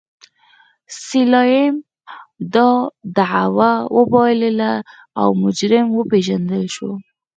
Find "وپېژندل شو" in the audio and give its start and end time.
5.93-6.89